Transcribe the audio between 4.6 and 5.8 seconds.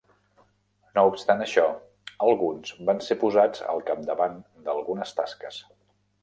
d'algunes tasques.